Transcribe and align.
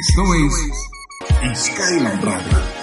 Esto 0.00 0.22
es 1.42 1.66
Skyline 1.66 2.22
Radio. 2.22 2.77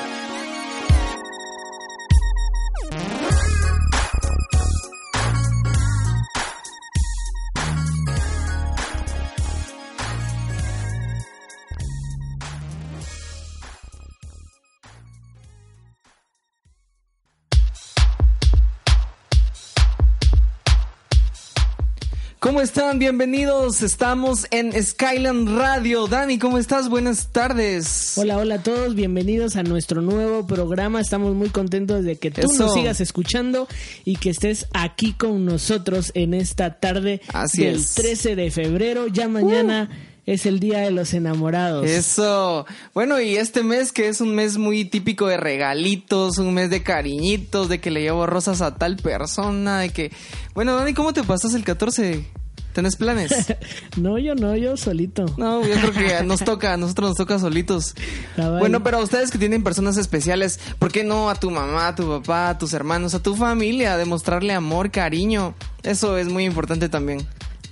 ¿Cómo 22.45 22.61
están? 22.61 22.99
Bienvenidos. 22.99 23.81
Estamos 23.81 24.45
en 24.51 24.71
Skyland 24.71 25.57
Radio. 25.57 26.05
Dani, 26.05 26.37
¿cómo 26.37 26.59
estás? 26.59 26.89
Buenas 26.89 27.31
tardes. 27.31 28.15
Hola, 28.19 28.37
hola 28.37 28.55
a 28.55 28.61
todos. 28.61 28.93
Bienvenidos 28.93 29.55
a 29.55 29.63
nuestro 29.63 30.03
nuevo 30.03 30.45
programa. 30.45 31.01
Estamos 31.01 31.33
muy 31.33 31.49
contentos 31.49 32.03
de 32.03 32.17
que 32.17 32.29
tú 32.29 32.41
Eso. 32.41 32.65
nos 32.65 32.75
sigas 32.75 33.01
escuchando 33.01 33.67
y 34.03 34.17
que 34.17 34.29
estés 34.29 34.67
aquí 34.73 35.13
con 35.13 35.43
nosotros 35.43 36.11
en 36.13 36.35
esta 36.35 36.79
tarde 36.79 37.19
Así 37.33 37.63
del 37.63 37.77
es. 37.77 37.95
13 37.95 38.35
de 38.35 38.51
febrero. 38.51 39.07
Ya 39.07 39.27
mañana 39.27 39.89
es 40.25 40.45
el 40.45 40.59
Día 40.59 40.79
de 40.79 40.91
los 40.91 41.13
Enamorados. 41.13 41.85
Eso. 41.85 42.65
Bueno, 42.93 43.19
y 43.21 43.35
este 43.35 43.63
mes 43.63 43.91
que 43.91 44.07
es 44.07 44.21
un 44.21 44.33
mes 44.33 44.57
muy 44.57 44.85
típico 44.85 45.27
de 45.27 45.37
regalitos, 45.37 46.37
un 46.37 46.53
mes 46.53 46.69
de 46.69 46.83
cariñitos, 46.83 47.69
de 47.69 47.79
que 47.79 47.91
le 47.91 48.01
llevo 48.01 48.25
rosas 48.25 48.61
a 48.61 48.75
tal 48.75 48.97
persona, 48.97 49.79
de 49.79 49.89
que... 49.89 50.11
Bueno, 50.53 50.75
Dani, 50.75 50.93
¿cómo 50.93 51.13
te 51.13 51.23
pasas 51.23 51.53
el 51.53 51.63
14? 51.63 52.25
¿Tenés 52.73 52.97
planes? 52.97 53.31
No, 53.95 54.17
yo 54.17 54.35
no, 54.35 54.55
yo 54.57 54.75
solito. 54.75 55.25
No, 55.37 55.65
yo 55.65 55.73
creo 55.75 55.93
que 55.93 56.23
nos 56.25 56.41
toca, 56.41 56.73
a 56.73 56.77
nosotros 56.77 57.11
nos 57.11 57.17
toca 57.17 57.39
solitos. 57.39 57.95
Cabal. 58.35 58.59
Bueno, 58.59 58.83
pero 58.83 58.97
a 58.97 59.03
ustedes 59.03 59.31
que 59.31 59.37
tienen 59.37 59.63
personas 59.63 59.95
especiales, 59.95 60.59
¿por 60.77 60.91
qué 60.91 61.05
no 61.05 61.29
a 61.29 61.35
tu 61.35 61.49
mamá, 61.49 61.87
a 61.87 61.95
tu 61.95 62.05
papá, 62.07 62.49
a 62.49 62.57
tus 62.57 62.73
hermanos, 62.73 63.13
a 63.13 63.23
tu 63.23 63.35
familia, 63.35 63.95
demostrarle 63.95 64.51
amor, 64.53 64.91
cariño? 64.91 65.55
Eso 65.83 66.17
es 66.17 66.27
muy 66.27 66.43
importante 66.43 66.89
también. 66.89 67.25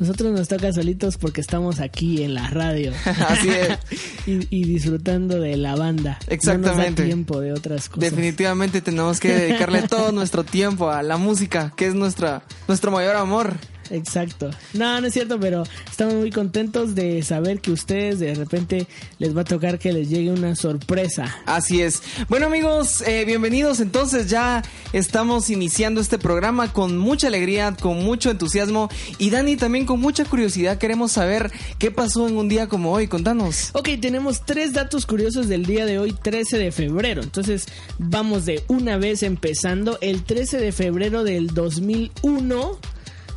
Nosotros 0.03 0.33
nos 0.33 0.49
toca 0.49 0.73
solitos 0.73 1.15
porque 1.15 1.39
estamos 1.39 1.79
aquí 1.79 2.23
en 2.23 2.33
la 2.33 2.49
radio. 2.49 2.91
Así 3.05 3.47
es. 3.47 3.79
y, 4.27 4.47
y 4.49 4.65
disfrutando 4.65 5.39
de 5.39 5.55
la 5.55 5.77
banda. 5.77 6.19
No 6.27 6.33
Exactamente. 6.33 6.89
nos 6.89 6.99
da 6.99 7.05
tiempo 7.05 7.39
de 7.39 7.53
otras 7.53 7.87
cosas. 7.87 8.11
Definitivamente 8.11 8.81
tenemos 8.81 9.21
que 9.21 9.29
dedicarle 9.29 9.83
todo 9.83 10.11
nuestro 10.11 10.43
tiempo 10.43 10.89
a 10.89 11.03
la 11.03 11.15
música, 11.15 11.71
que 11.77 11.87
es 11.87 11.95
nuestra, 11.95 12.43
nuestro 12.67 12.91
mayor 12.91 13.15
amor. 13.15 13.53
Exacto. 13.89 14.49
No, 14.73 14.99
no 15.01 15.07
es 15.07 15.13
cierto, 15.13 15.39
pero 15.39 15.63
estamos 15.89 16.15
muy 16.15 16.31
contentos 16.31 16.95
de 16.95 17.21
saber 17.23 17.59
que 17.59 17.71
ustedes 17.71 18.19
de 18.19 18.35
repente 18.35 18.87
les 19.19 19.35
va 19.35 19.41
a 19.41 19.45
tocar 19.45 19.79
que 19.79 19.93
les 19.93 20.09
llegue 20.09 20.31
una 20.31 20.55
sorpresa. 20.55 21.35
Así 21.45 21.81
es. 21.81 22.01
Bueno 22.29 22.47
amigos, 22.47 23.01
eh, 23.01 23.25
bienvenidos. 23.25 23.79
Entonces 23.79 24.29
ya 24.29 24.63
estamos 24.93 25.49
iniciando 25.49 26.01
este 26.01 26.17
programa 26.17 26.71
con 26.71 26.97
mucha 26.97 27.27
alegría, 27.27 27.75
con 27.79 28.03
mucho 28.03 28.31
entusiasmo 28.31 28.89
y 29.17 29.29
Dani 29.29 29.57
también 29.57 29.85
con 29.85 29.99
mucha 29.99 30.25
curiosidad. 30.25 30.77
Queremos 30.77 31.11
saber 31.11 31.51
qué 31.79 31.91
pasó 31.91 32.27
en 32.27 32.37
un 32.37 32.49
día 32.49 32.67
como 32.67 32.91
hoy. 32.91 33.07
Contanos. 33.07 33.69
Ok, 33.73 33.89
tenemos 34.01 34.45
tres 34.45 34.73
datos 34.73 35.05
curiosos 35.05 35.47
del 35.47 35.65
día 35.65 35.85
de 35.85 35.99
hoy, 35.99 36.13
13 36.13 36.57
de 36.57 36.71
febrero. 36.71 37.21
Entonces, 37.21 37.67
vamos 37.97 38.45
de 38.45 38.63
una 38.67 38.97
vez 38.97 39.23
empezando. 39.23 39.97
El 40.01 40.23
13 40.23 40.57
de 40.57 40.71
febrero 40.71 41.23
del 41.23 41.47
2001, 41.47 42.77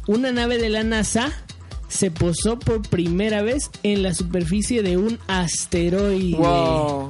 una 0.06 0.32
nave 0.32 0.58
de 0.58 0.70
la 0.70 0.82
NASA 0.82 1.32
se 1.88 2.10
posó 2.10 2.58
por 2.58 2.82
primera 2.82 3.42
vez 3.42 3.70
en 3.82 4.02
la 4.02 4.14
superficie 4.14 4.82
de 4.82 4.96
un 4.96 5.18
asteroide. 5.28 6.36
Wow. 6.36 7.08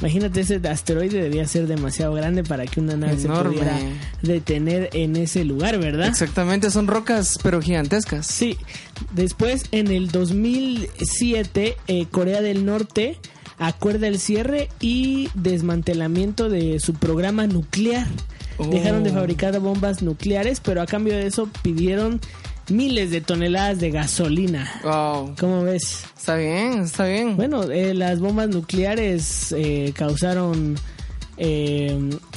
Imagínate, 0.00 0.40
ese 0.40 0.60
asteroide 0.68 1.22
debía 1.22 1.46
ser 1.46 1.66
demasiado 1.66 2.14
grande 2.14 2.44
para 2.44 2.66
que 2.66 2.78
una 2.78 2.96
nave 2.96 3.20
Enorme. 3.20 3.56
se 3.56 3.58
pudiera 3.58 3.78
detener 4.22 4.90
en 4.92 5.16
ese 5.16 5.44
lugar, 5.44 5.78
¿verdad? 5.78 6.06
Exactamente, 6.06 6.70
son 6.70 6.86
rocas 6.86 7.38
pero 7.42 7.60
gigantescas. 7.60 8.26
Sí. 8.26 8.56
Después, 9.12 9.64
en 9.72 9.88
el 9.88 10.10
2007, 10.10 11.76
eh, 11.88 12.06
Corea 12.10 12.42
del 12.42 12.64
Norte 12.64 13.18
acuerda 13.58 14.06
el 14.06 14.20
cierre 14.20 14.68
y 14.78 15.30
desmantelamiento 15.34 16.48
de 16.48 16.78
su 16.78 16.94
programa 16.94 17.48
nuclear. 17.48 18.06
Oh. 18.58 18.66
Dejaron 18.66 19.04
de 19.04 19.10
fabricar 19.10 19.58
bombas 19.60 20.02
nucleares, 20.02 20.60
pero 20.60 20.82
a 20.82 20.86
cambio 20.86 21.14
de 21.14 21.26
eso 21.26 21.48
pidieron 21.62 22.20
miles 22.68 23.10
de 23.10 23.20
toneladas 23.20 23.80
de 23.80 23.90
gasolina. 23.90 24.70
Wow. 24.82 25.34
¿Cómo 25.38 25.62
ves? 25.62 26.04
Está 26.16 26.36
bien, 26.36 26.82
está 26.82 27.06
bien. 27.06 27.36
Bueno, 27.36 27.62
eh, 27.64 27.94
las 27.94 28.20
bombas 28.20 28.48
nucleares 28.48 29.52
eh, 29.56 29.92
causaron 29.94 30.76
eh, 31.38 31.96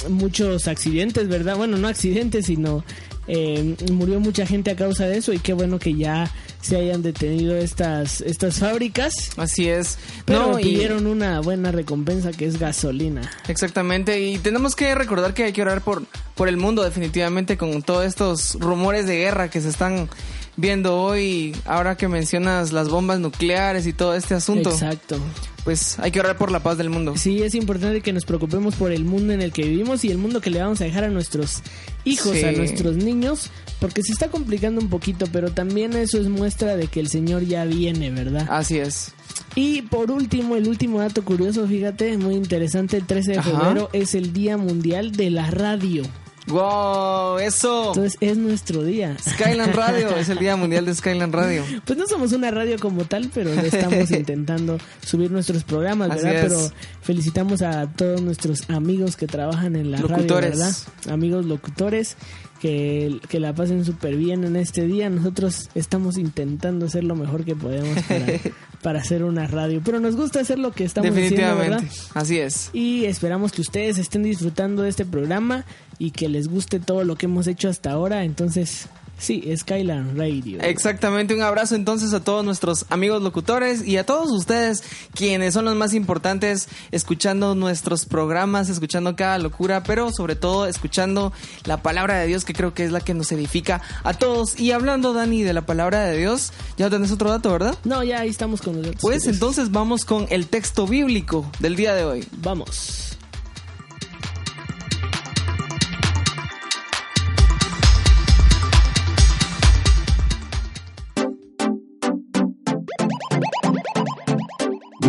muchos 0.09 0.67
accidentes, 0.67 1.27
¿verdad? 1.27 1.57
Bueno, 1.57 1.77
no 1.77 1.87
accidentes, 1.87 2.45
sino 2.45 2.83
eh, 3.27 3.75
murió 3.91 4.19
mucha 4.19 4.45
gente 4.45 4.71
a 4.71 4.75
causa 4.75 5.07
de 5.07 5.17
eso 5.17 5.33
y 5.33 5.39
qué 5.39 5.53
bueno 5.53 5.79
que 5.79 5.95
ya 5.95 6.31
se 6.61 6.77
hayan 6.77 7.01
detenido 7.01 7.55
estas, 7.55 8.21
estas 8.21 8.59
fábricas. 8.59 9.31
Así 9.37 9.67
es. 9.67 9.97
Pero 10.25 10.51
No, 10.53 10.59
y- 10.59 10.63
pidieron 10.63 11.07
una 11.07 11.39
buena 11.41 11.71
recompensa 11.71 12.31
que 12.31 12.45
es 12.45 12.59
gasolina. 12.59 13.21
Exactamente, 13.47 14.19
y 14.21 14.37
tenemos 14.37 14.75
que 14.75 14.93
recordar 14.95 15.33
que 15.33 15.43
hay 15.45 15.53
que 15.53 15.61
orar 15.61 15.81
por, 15.81 16.03
por 16.35 16.47
el 16.47 16.57
mundo 16.57 16.83
definitivamente 16.83 17.57
con 17.57 17.81
todos 17.83 18.05
estos 18.05 18.55
rumores 18.59 19.05
de 19.07 19.17
guerra 19.17 19.49
que 19.49 19.61
se 19.61 19.69
están 19.69 20.09
viendo 20.57 20.97
hoy, 21.01 21.55
ahora 21.65 21.95
que 21.95 22.07
mencionas 22.07 22.71
las 22.71 22.89
bombas 22.89 23.19
nucleares 23.19 23.87
y 23.87 23.93
todo 23.93 24.13
este 24.15 24.35
asunto, 24.35 24.69
Exacto. 24.69 25.17
Pues 25.63 25.99
hay 25.99 26.11
que 26.11 26.19
orar 26.19 26.37
por 26.37 26.51
la 26.51 26.61
paz 26.61 26.77
del 26.77 26.89
mundo. 26.89 27.15
Sí, 27.17 27.43
es 27.43 27.53
importante 27.55 28.01
que 28.01 28.13
nos 28.13 28.25
preocupemos 28.25 28.75
por 28.75 28.91
el 28.91 29.05
mundo 29.05 29.33
en 29.33 29.41
el 29.41 29.51
que 29.51 29.63
vivimos 29.63 30.03
y 30.03 30.09
el 30.11 30.17
mundo 30.17 30.41
que 30.41 30.49
le 30.49 30.59
vamos 30.59 30.81
a 30.81 30.85
dejar 30.85 31.03
a 31.03 31.09
nuestros 31.09 31.61
hijos, 32.03 32.33
Sí. 32.37 32.43
a 32.45 32.51
nuestros 32.51 32.95
niños, 32.97 33.49
porque 33.79 34.01
se 34.03 34.11
está 34.13 34.29
complicando 34.29 34.81
un 34.81 34.89
poquito, 34.89 35.25
pero 35.31 35.51
también 35.51 35.93
eso 35.93 36.19
es 36.19 36.27
muestra 36.29 36.75
de 36.75 36.87
que 36.87 36.99
el 36.99 37.09
Señor 37.09 37.45
ya 37.45 37.65
viene, 37.65 38.09
¿verdad? 38.11 38.47
Así 38.49 38.79
es. 38.79 39.11
Y 39.55 39.83
por 39.83 40.11
último, 40.11 40.55
el 40.55 40.67
último 40.67 40.99
dato 40.99 41.23
curioso, 41.23 41.67
fíjate, 41.67 42.17
muy 42.17 42.35
interesante, 42.35 42.97
el 42.97 43.05
13 43.05 43.31
de 43.33 43.37
Ajá. 43.39 43.51
febrero 43.51 43.89
es 43.93 44.15
el 44.15 44.33
Día 44.33 44.57
Mundial 44.57 45.11
de 45.11 45.29
la 45.29 45.51
Radio. 45.51 46.03
¡Wow! 46.47 47.37
¡Eso! 47.39 47.89
Entonces 47.89 48.17
es 48.19 48.37
nuestro 48.37 48.83
día. 48.83 49.15
Skyland 49.19 49.75
Radio, 49.75 50.09
es 50.17 50.29
el 50.29 50.39
Día 50.39 50.55
Mundial 50.55 50.85
de 50.85 50.95
Skyland 50.95 51.33
Radio. 51.33 51.63
Pues 51.85 51.97
no 51.97 52.07
somos 52.07 52.31
una 52.33 52.51
radio 52.51 52.77
como 52.79 53.05
tal, 53.05 53.29
pero 53.33 53.51
estamos 53.53 54.09
intentando 54.11 54.77
subir 55.05 55.31
nuestros 55.31 55.63
programas, 55.63 56.09
¿verdad? 56.09 56.47
Pero 56.47 56.71
felicitamos 57.01 57.61
a 57.61 57.87
todos 57.87 58.21
nuestros 58.21 58.69
amigos 58.69 59.15
que 59.15 59.27
trabajan 59.27 59.75
en 59.75 59.91
la 59.91 59.99
Locutores. 59.99 60.59
radio, 60.59 60.65
¿verdad? 60.65 61.13
Amigos 61.13 61.45
locutores, 61.45 62.17
que, 62.61 63.19
que 63.27 63.39
la 63.39 63.53
pasen 63.55 63.83
súper 63.83 64.15
bien 64.15 64.43
en 64.43 64.55
este 64.55 64.85
día. 64.85 65.09
Nosotros 65.09 65.69
estamos 65.73 66.17
intentando 66.17 66.85
hacer 66.85 67.03
lo 67.03 67.15
mejor 67.15 67.43
que 67.43 67.55
podemos 67.55 68.01
para, 68.03 68.27
para 68.83 68.99
hacer 68.99 69.23
una 69.23 69.47
radio, 69.47 69.81
pero 69.83 69.99
nos 69.99 70.15
gusta 70.15 70.41
hacer 70.41 70.59
lo 70.59 70.71
que 70.71 70.83
estamos 70.83 71.09
haciendo, 71.09 71.37
Definitivamente. 71.37 71.85
¿verdad? 71.85 72.11
Así 72.13 72.37
es. 72.37 72.69
Y 72.71 73.05
esperamos 73.05 73.51
que 73.51 73.61
ustedes 73.61 73.97
estén 73.97 74.21
disfrutando 74.21 74.83
de 74.83 74.89
este 74.89 75.05
programa 75.05 75.65
y 75.97 76.11
que 76.11 76.29
les 76.29 76.47
guste 76.47 76.79
todo 76.79 77.03
lo 77.03 77.15
que 77.15 77.25
hemos 77.25 77.47
hecho 77.47 77.67
hasta 77.67 77.91
ahora. 77.91 78.23
Entonces, 78.25 78.87
sí, 79.21 79.43
Skyline 79.55 80.17
Radio. 80.17 80.59
Exactamente, 80.61 81.33
un 81.33 81.41
abrazo 81.41 81.75
entonces 81.75 82.13
a 82.13 82.23
todos 82.23 82.43
nuestros 82.43 82.85
amigos 82.89 83.21
locutores 83.21 83.87
y 83.87 83.97
a 83.97 84.05
todos 84.05 84.31
ustedes 84.31 84.83
quienes 85.13 85.53
son 85.53 85.65
los 85.65 85.75
más 85.75 85.93
importantes 85.93 86.67
escuchando 86.91 87.55
nuestros 87.55 88.05
programas, 88.05 88.69
escuchando 88.69 89.15
cada 89.15 89.37
locura, 89.37 89.83
pero 89.83 90.11
sobre 90.11 90.35
todo 90.35 90.65
escuchando 90.65 91.31
la 91.65 91.81
palabra 91.81 92.19
de 92.19 92.27
Dios 92.27 92.45
que 92.45 92.53
creo 92.53 92.73
que 92.73 92.83
es 92.83 92.91
la 92.91 92.99
que 92.99 93.13
nos 93.13 93.31
edifica 93.31 93.81
a 94.03 94.13
todos. 94.13 94.59
Y 94.59 94.71
hablando, 94.71 95.13
Dani, 95.13 95.43
de 95.43 95.53
la 95.53 95.65
palabra 95.65 96.05
de 96.05 96.17
Dios, 96.17 96.51
ya 96.77 96.89
tenés 96.89 97.11
otro 97.11 97.29
dato, 97.29 97.51
¿verdad? 97.51 97.77
No, 97.83 98.03
ya 98.03 98.21
ahí 98.21 98.29
estamos 98.29 98.61
con 98.61 98.75
los 98.75 98.85
datos 98.85 99.01
Pues 99.01 99.27
entonces 99.27 99.71
vamos 99.71 100.05
con 100.05 100.27
el 100.29 100.47
texto 100.47 100.87
bíblico 100.87 101.49
del 101.59 101.75
día 101.75 101.93
de 101.93 102.03
hoy. 102.03 102.27
Vamos. 102.41 103.17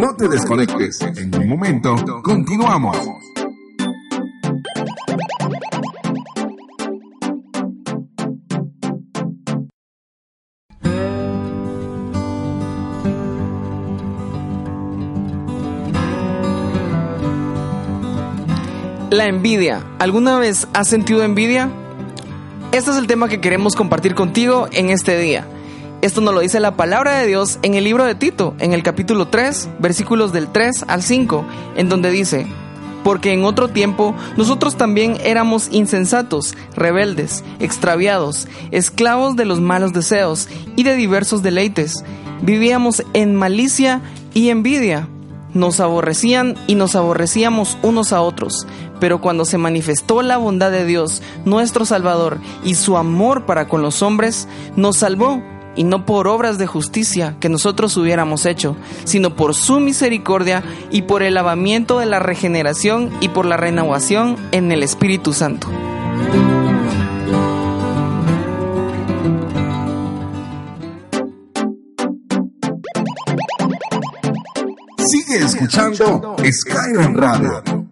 No 0.02 0.16
te 0.16 0.26
desconectes. 0.26 1.00
En 1.00 1.32
un 1.32 1.48
momento, 1.48 1.94
continuamos. 2.24 2.98
La 19.10 19.26
envidia. 19.26 19.84
¿Alguna 20.00 20.40
vez 20.40 20.66
has 20.72 20.88
sentido 20.88 21.22
envidia? 21.22 21.70
Este 22.72 22.90
es 22.90 22.96
el 22.96 23.06
tema 23.06 23.28
que 23.28 23.40
queremos 23.40 23.76
compartir 23.76 24.16
contigo 24.16 24.66
en 24.72 24.90
este 24.90 25.16
día. 25.16 25.46
Esto 26.02 26.20
nos 26.20 26.34
lo 26.34 26.40
dice 26.40 26.58
la 26.58 26.76
palabra 26.76 27.18
de 27.18 27.28
Dios 27.28 27.60
en 27.62 27.74
el 27.74 27.84
libro 27.84 28.04
de 28.04 28.16
Tito, 28.16 28.56
en 28.58 28.72
el 28.72 28.82
capítulo 28.82 29.28
3, 29.28 29.68
versículos 29.78 30.32
del 30.32 30.48
3 30.48 30.86
al 30.88 31.00
5, 31.00 31.46
en 31.76 31.88
donde 31.88 32.10
dice, 32.10 32.48
porque 33.04 33.32
en 33.32 33.44
otro 33.44 33.68
tiempo 33.68 34.12
nosotros 34.36 34.76
también 34.76 35.16
éramos 35.22 35.68
insensatos, 35.70 36.56
rebeldes, 36.74 37.44
extraviados, 37.60 38.48
esclavos 38.72 39.36
de 39.36 39.44
los 39.44 39.60
malos 39.60 39.92
deseos 39.92 40.48
y 40.74 40.82
de 40.82 40.96
diversos 40.96 41.40
deleites. 41.44 42.02
Vivíamos 42.42 43.04
en 43.12 43.36
malicia 43.36 44.02
y 44.34 44.48
envidia. 44.48 45.08
Nos 45.54 45.78
aborrecían 45.78 46.56
y 46.66 46.74
nos 46.74 46.96
aborrecíamos 46.96 47.78
unos 47.80 48.12
a 48.12 48.22
otros. 48.22 48.66
Pero 48.98 49.20
cuando 49.20 49.44
se 49.44 49.56
manifestó 49.56 50.22
la 50.22 50.36
bondad 50.36 50.72
de 50.72 50.84
Dios, 50.84 51.22
nuestro 51.44 51.84
Salvador, 51.84 52.38
y 52.64 52.74
su 52.74 52.96
amor 52.96 53.46
para 53.46 53.68
con 53.68 53.82
los 53.82 54.02
hombres, 54.02 54.48
nos 54.74 54.96
salvó 54.96 55.40
y 55.76 55.84
no 55.84 56.04
por 56.04 56.28
obras 56.28 56.58
de 56.58 56.66
justicia 56.66 57.36
que 57.40 57.48
nosotros 57.48 57.96
hubiéramos 57.96 58.46
hecho, 58.46 58.76
sino 59.04 59.36
por 59.36 59.54
su 59.54 59.80
misericordia 59.80 60.62
y 60.90 61.02
por 61.02 61.22
el 61.22 61.34
lavamiento 61.34 61.98
de 61.98 62.06
la 62.06 62.18
regeneración 62.18 63.10
y 63.20 63.28
por 63.28 63.46
la 63.46 63.56
renovación 63.56 64.36
en 64.52 64.72
el 64.72 64.82
Espíritu 64.82 65.32
Santo. 65.32 65.68
Sigue 74.98 75.38
escuchando 75.38 76.36
Skyrim 76.50 77.14
Radio. 77.14 77.91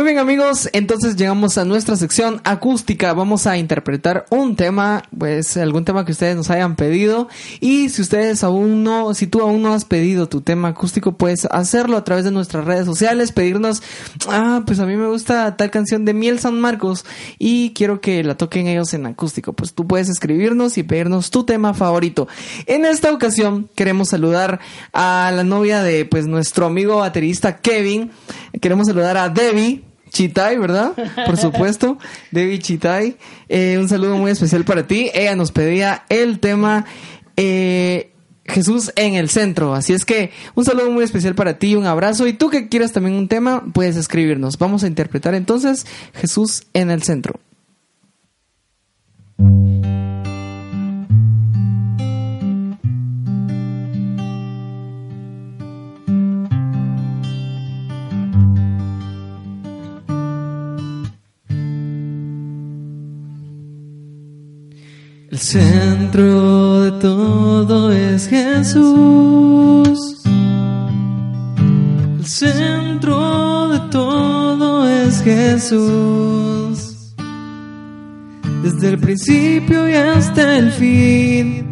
Muy 0.00 0.06
bien 0.06 0.18
amigos, 0.18 0.70
entonces 0.72 1.14
llegamos 1.14 1.58
a 1.58 1.66
nuestra 1.66 1.94
sección 1.94 2.40
acústica. 2.44 3.12
Vamos 3.12 3.46
a 3.46 3.58
interpretar 3.58 4.24
un 4.30 4.56
tema, 4.56 5.02
pues 5.16 5.58
algún 5.58 5.84
tema 5.84 6.06
que 6.06 6.12
ustedes 6.12 6.34
nos 6.36 6.48
hayan 6.48 6.74
pedido. 6.74 7.28
Y 7.60 7.90
si 7.90 8.00
ustedes 8.00 8.42
aún 8.42 8.82
no, 8.82 9.12
si 9.12 9.26
tú 9.26 9.42
aún 9.42 9.60
no 9.60 9.74
has 9.74 9.84
pedido 9.84 10.26
tu 10.26 10.40
tema 10.40 10.68
acústico, 10.68 11.18
puedes 11.18 11.44
hacerlo 11.44 11.98
a 11.98 12.04
través 12.04 12.24
de 12.24 12.30
nuestras 12.30 12.64
redes 12.64 12.86
sociales, 12.86 13.30
pedirnos, 13.32 13.82
ah, 14.26 14.62
pues 14.64 14.80
a 14.80 14.86
mí 14.86 14.96
me 14.96 15.06
gusta 15.06 15.54
tal 15.58 15.70
canción 15.70 16.06
de 16.06 16.14
Miel 16.14 16.38
San 16.38 16.58
Marcos 16.58 17.04
y 17.38 17.74
quiero 17.74 18.00
que 18.00 18.24
la 18.24 18.38
toquen 18.38 18.68
ellos 18.68 18.94
en 18.94 19.04
acústico. 19.04 19.52
Pues 19.52 19.74
tú 19.74 19.86
puedes 19.86 20.08
escribirnos 20.08 20.78
y 20.78 20.82
pedirnos 20.82 21.30
tu 21.30 21.44
tema 21.44 21.74
favorito. 21.74 22.26
En 22.64 22.86
esta 22.86 23.12
ocasión 23.12 23.68
queremos 23.74 24.08
saludar 24.08 24.60
a 24.94 25.30
la 25.36 25.44
novia 25.44 25.82
de 25.82 26.06
pues 26.06 26.26
nuestro 26.26 26.64
amigo 26.64 26.96
baterista 26.96 27.58
Kevin. 27.58 28.12
Queremos 28.62 28.86
saludar 28.86 29.18
a 29.18 29.28
Debbie. 29.28 29.89
Chitay, 30.10 30.58
¿verdad? 30.58 30.92
Por 31.26 31.36
supuesto, 31.38 31.98
Debbie 32.30 32.58
Chitay. 32.58 33.16
Eh, 33.48 33.78
un 33.78 33.88
saludo 33.88 34.16
muy 34.16 34.30
especial 34.30 34.64
para 34.64 34.86
ti. 34.86 35.10
Ella 35.14 35.34
nos 35.36 35.52
pedía 35.52 36.04
el 36.08 36.40
tema 36.40 36.84
eh, 37.36 38.12
Jesús 38.44 38.92
en 38.96 39.14
el 39.14 39.30
centro. 39.30 39.74
Así 39.74 39.92
es 39.92 40.04
que 40.04 40.30
un 40.54 40.64
saludo 40.64 40.90
muy 40.90 41.04
especial 41.04 41.34
para 41.34 41.58
ti, 41.58 41.74
un 41.76 41.86
abrazo. 41.86 42.26
Y 42.26 42.32
tú 42.32 42.50
que 42.50 42.68
quieras 42.68 42.92
también 42.92 43.16
un 43.16 43.28
tema, 43.28 43.64
puedes 43.72 43.96
escribirnos. 43.96 44.58
Vamos 44.58 44.84
a 44.84 44.86
interpretar 44.86 45.34
entonces 45.34 45.86
Jesús 46.14 46.64
en 46.74 46.90
el 46.90 47.02
centro. 47.02 47.40
El 65.40 65.46
centro 65.46 66.82
de 66.82 66.92
todo 67.00 67.90
es 67.90 68.28
Jesús. 68.28 70.20
El 72.18 72.26
centro 72.26 73.68
de 73.70 73.78
todo 73.90 74.86
es 74.86 75.22
Jesús. 75.22 77.14
Desde 78.62 78.88
el 78.88 78.98
principio 78.98 79.88
y 79.88 79.94
hasta 79.94 80.58
el 80.58 80.72
fin, 80.72 81.64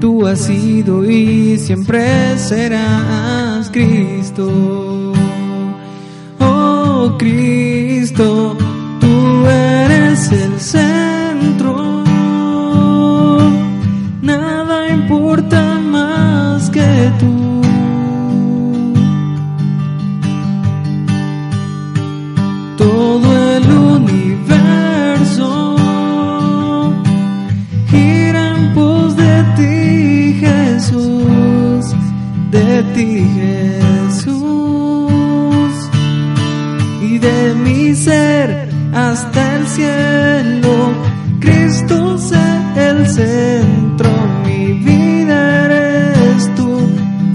tú 0.00 0.24
has 0.24 0.42
sido 0.42 1.04
y 1.04 1.58
siempre 1.58 2.38
serás 2.38 3.68
Cristo. 3.70 5.12
Oh 6.38 7.16
Cristo, 7.18 7.77
hasta 38.92 39.56
el 39.56 39.66
cielo. 39.66 40.92
Cristo 41.40 42.18
sé 42.18 42.46
el 42.76 43.06
centro, 43.06 44.10
mi 44.44 44.72
vida 44.72 45.64
eres 45.66 46.54
tú, 46.54 46.80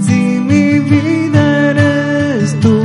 si 0.00 0.14
mi 0.50 0.78
vida 0.80 1.70
eres 1.70 2.60
tú, 2.60 2.76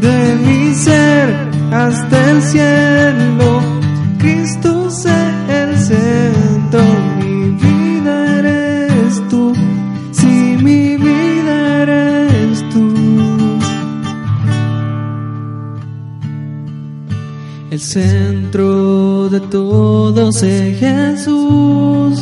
de 0.00 0.36
mi 0.44 0.74
ser 0.74 1.34
hasta 1.72 2.30
el 2.30 2.42
cielo. 2.42 3.31
Centro 17.92 19.28
de 19.28 19.38
todos 19.38 20.42
es 20.42 20.78
Jesús. 20.78 22.18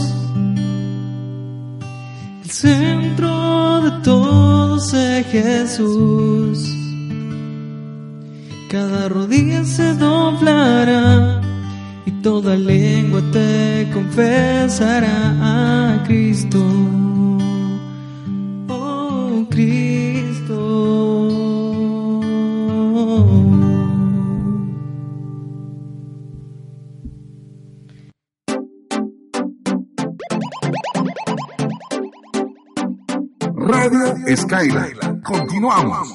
El 2.43 2.51
centro 2.51 3.81
de 3.83 3.91
todos 4.03 4.93
es 4.93 5.27
Jesús. 5.29 6.59
Cada 8.69 9.09
rodilla 9.09 9.65
se 9.65 9.95
doblará 9.95 11.41
y 12.05 12.11
toda 12.21 12.57
lengua 12.57 13.23
te 13.31 13.89
confesará 13.95 15.19
a 15.41 16.03
Cristo. 16.05 16.59
Skyline. 34.51 35.23
Continuamos. 35.23 36.09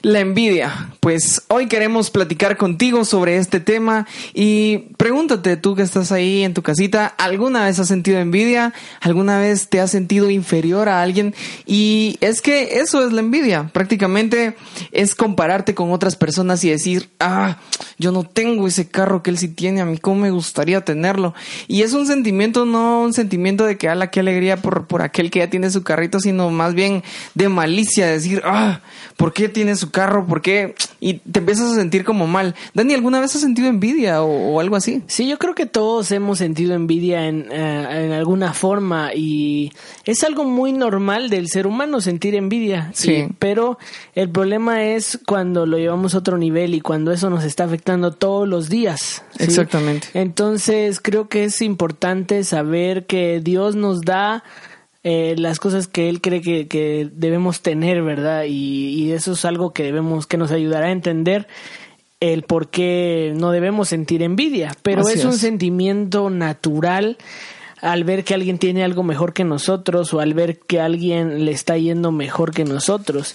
La 0.00 0.20
envidia. 0.20 0.88
Pues 1.00 1.42
hoy 1.48 1.68
queremos 1.68 2.10
platicar 2.10 2.56
contigo 2.56 3.04
sobre 3.04 3.36
este 3.36 3.60
tema 3.60 4.06
y 4.32 4.93
pregúntate 5.04 5.58
tú 5.58 5.74
que 5.74 5.82
estás 5.82 6.12
ahí 6.12 6.44
en 6.44 6.54
tu 6.54 6.62
casita, 6.62 7.08
¿alguna 7.18 7.66
vez 7.66 7.78
has 7.78 7.88
sentido 7.88 8.18
envidia? 8.20 8.72
¿Alguna 9.02 9.38
vez 9.38 9.68
te 9.68 9.78
has 9.78 9.90
sentido 9.90 10.30
inferior 10.30 10.88
a 10.88 11.02
alguien? 11.02 11.34
Y 11.66 12.16
es 12.22 12.40
que 12.40 12.78
eso 12.80 13.06
es 13.06 13.12
la 13.12 13.20
envidia, 13.20 13.68
prácticamente 13.70 14.56
es 14.92 15.14
compararte 15.14 15.74
con 15.74 15.92
otras 15.92 16.16
personas 16.16 16.64
y 16.64 16.70
decir, 16.70 17.10
ah, 17.20 17.58
yo 17.98 18.12
no 18.12 18.24
tengo 18.24 18.66
ese 18.66 18.88
carro 18.88 19.22
que 19.22 19.28
él 19.28 19.36
sí 19.36 19.48
tiene, 19.48 19.82
a 19.82 19.84
mí 19.84 19.98
cómo 19.98 20.22
me 20.22 20.30
gustaría 20.30 20.80
tenerlo. 20.86 21.34
Y 21.68 21.82
es 21.82 21.92
un 21.92 22.06
sentimiento, 22.06 22.64
no 22.64 23.02
un 23.02 23.12
sentimiento 23.12 23.66
de 23.66 23.76
que, 23.76 23.90
ala, 23.90 24.10
qué 24.10 24.20
alegría 24.20 24.56
por, 24.56 24.86
por 24.86 25.02
aquel 25.02 25.30
que 25.30 25.40
ya 25.40 25.50
tiene 25.50 25.70
su 25.70 25.82
carrito, 25.82 26.18
sino 26.18 26.48
más 26.48 26.72
bien 26.72 27.02
de 27.34 27.50
malicia, 27.50 28.06
decir, 28.06 28.40
ah, 28.46 28.80
¿por 29.18 29.34
qué 29.34 29.50
tiene 29.50 29.76
su 29.76 29.90
carro? 29.90 30.26
¿Por 30.26 30.40
qué? 30.40 30.74
y 31.04 31.18
te 31.18 31.40
empiezas 31.40 31.70
a 31.70 31.74
sentir 31.74 32.02
como 32.02 32.26
mal. 32.26 32.54
Dani, 32.72 32.94
¿alguna 32.94 33.20
vez 33.20 33.34
has 33.34 33.42
sentido 33.42 33.68
envidia 33.68 34.22
o, 34.22 34.58
algo 34.58 34.74
así? 34.74 34.93
Sí, 35.06 35.28
yo 35.28 35.38
creo 35.38 35.54
que 35.54 35.66
todos 35.66 36.10
hemos 36.12 36.38
sentido 36.38 36.74
envidia 36.74 37.26
en, 37.26 37.46
eh, 37.50 38.04
en, 38.06 38.12
alguna 38.12 38.52
forma 38.54 39.14
y 39.14 39.72
es 40.04 40.22
algo 40.24 40.44
muy 40.44 40.72
normal 40.72 41.30
del 41.30 41.48
ser 41.48 41.66
humano 41.66 42.00
sentir 42.00 42.34
envidia. 42.34 42.90
Sí. 42.94 43.28
pero 43.38 43.78
el 44.14 44.30
problema 44.30 44.84
es 44.84 45.18
cuando 45.26 45.66
lo 45.66 45.78
llevamos 45.78 46.14
a 46.14 46.18
otro 46.18 46.38
nivel 46.38 46.74
y 46.74 46.80
cuando 46.80 47.12
eso 47.12 47.30
nos 47.30 47.44
está 47.44 47.64
afectando 47.64 48.12
todos 48.12 48.48
los 48.48 48.68
días. 48.68 49.22
Exactamente. 49.38 50.08
Entonces 50.14 51.00
creo 51.00 51.28
que 51.28 51.44
es 51.44 51.62
importante 51.62 52.44
saber 52.44 53.06
que 53.06 53.40
Dios 53.40 53.76
nos 53.76 54.02
da 54.02 54.44
eh, 55.06 55.34
las 55.36 55.58
cosas 55.58 55.86
que 55.86 56.08
él 56.08 56.22
cree 56.22 56.40
que, 56.40 56.66
que 56.66 57.10
debemos 57.12 57.60
tener, 57.60 58.02
¿verdad? 58.02 58.44
Y, 58.44 58.88
y, 58.88 59.12
eso 59.12 59.32
es 59.32 59.44
algo 59.44 59.74
que 59.74 59.82
debemos, 59.82 60.26
que 60.26 60.38
nos 60.38 60.50
ayudará 60.50 60.86
a 60.86 60.92
entender 60.92 61.46
el 62.32 62.42
por 62.42 62.68
qué 62.68 63.32
no 63.36 63.50
debemos 63.50 63.88
sentir 63.88 64.22
envidia, 64.22 64.74
pero 64.82 65.06
es 65.08 65.24
un 65.24 65.36
sentimiento 65.36 66.30
natural 66.30 67.18
al 67.84 68.02
ver 68.04 68.24
que 68.24 68.32
alguien 68.32 68.56
tiene 68.56 68.82
algo 68.82 69.02
mejor 69.02 69.34
que 69.34 69.44
nosotros 69.44 70.14
o 70.14 70.20
al 70.20 70.32
ver 70.32 70.58
que 70.58 70.80
alguien 70.80 71.44
le 71.44 71.52
está 71.52 71.76
yendo 71.76 72.12
mejor 72.12 72.52
que 72.52 72.64
nosotros. 72.64 73.34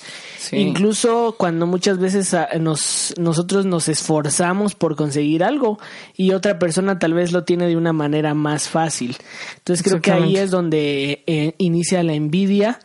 Incluso 0.51 1.35
cuando 1.37 1.67
muchas 1.67 1.99
veces 1.99 2.33
ah, 2.33 2.49
nos, 2.59 3.13
nosotros 3.19 3.67
nos 3.67 3.87
esforzamos 3.89 4.73
por 4.73 4.95
conseguir 4.95 5.43
algo 5.43 5.77
y 6.17 6.31
otra 6.31 6.57
persona 6.57 6.97
tal 6.97 7.13
vez 7.13 7.31
lo 7.31 7.43
tiene 7.43 7.67
de 7.67 7.77
una 7.77 7.93
manera 7.93 8.33
más 8.33 8.69
fácil. 8.69 9.17
Entonces 9.57 9.85
creo 9.85 10.01
que 10.01 10.11
ahí 10.11 10.37
es 10.37 10.49
donde 10.49 11.23
eh, 11.27 11.53
inicia 11.59 12.01
la 12.01 12.13
envidia 12.13 12.79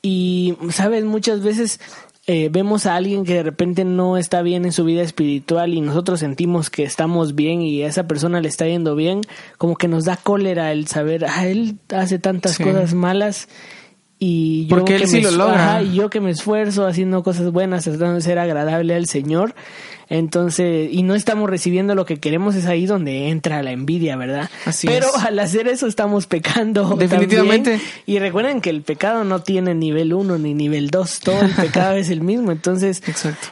y, 0.00 0.54
sabes, 0.70 1.04
muchas 1.04 1.42
veces 1.42 1.80
eh, 2.26 2.48
vemos 2.50 2.86
a 2.86 2.96
alguien 2.96 3.24
que 3.24 3.34
de 3.34 3.42
repente 3.42 3.84
no 3.84 4.16
está 4.16 4.40
bien 4.40 4.64
en 4.64 4.72
su 4.72 4.84
vida 4.84 5.02
espiritual 5.02 5.74
y 5.74 5.80
nosotros 5.82 6.20
sentimos 6.20 6.70
que 6.70 6.84
estamos 6.84 7.34
bien 7.34 7.60
y 7.60 7.82
a 7.82 7.86
esa 7.86 8.06
persona 8.06 8.40
le 8.40 8.48
está 8.48 8.66
yendo 8.66 8.96
bien, 8.96 9.20
como 9.58 9.76
que 9.76 9.88
nos 9.88 10.06
da 10.06 10.16
cólera 10.16 10.72
el 10.72 10.86
saber, 10.86 11.26
ah, 11.26 11.46
él 11.46 11.76
hace 11.90 12.18
tantas 12.18 12.58
cosas 12.58 12.94
malas 12.94 13.48
y 14.18 14.66
yo 14.68 14.84
que 14.86 15.06
me, 15.06 15.20
lo 15.20 15.82
y 15.82 15.92
yo 15.92 16.08
que 16.08 16.20
me 16.20 16.30
esfuerzo 16.30 16.86
haciendo 16.86 17.22
cosas 17.22 17.50
buenas, 17.50 17.84
tratando 17.84 18.14
de 18.14 18.20
ser 18.22 18.38
agradable 18.38 18.94
al 18.94 19.06
Señor, 19.06 19.54
entonces, 20.08 20.88
y 20.92 21.02
no 21.02 21.14
estamos 21.14 21.48
recibiendo 21.48 21.94
lo 21.94 22.04
que 22.04 22.18
queremos, 22.18 22.54
es 22.54 22.66
ahí 22.66 22.86
donde 22.86 23.28
entra 23.28 23.62
la 23.62 23.72
envidia, 23.72 24.16
¿verdad? 24.16 24.50
Así 24.64 24.86
Pero 24.86 25.06
al 25.16 25.38
hacer 25.38 25.68
eso 25.68 25.86
estamos 25.86 26.26
pecando. 26.26 26.96
Definitivamente. 26.96 27.80
Y 28.06 28.18
recuerden 28.18 28.60
que 28.60 28.70
el 28.70 28.82
pecado 28.82 29.24
no 29.24 29.40
tiene 29.40 29.74
nivel 29.74 30.12
1 30.12 30.38
ni 30.38 30.54
nivel 30.54 30.90
2, 30.90 31.20
todo 31.20 31.40
el 31.40 31.50
pecado 31.52 31.94
es 31.96 32.10
el 32.10 32.20
mismo. 32.20 32.52
Entonces, 32.52 33.02